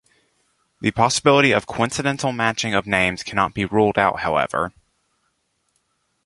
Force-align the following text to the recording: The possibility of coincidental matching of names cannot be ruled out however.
The 0.81 0.89
possibility 0.89 1.51
of 1.51 1.67
coincidental 1.67 2.31
matching 2.31 2.73
of 2.73 2.87
names 2.87 3.21
cannot 3.21 3.53
be 3.53 3.65
ruled 3.65 3.99
out 3.99 4.21
however. 4.21 4.73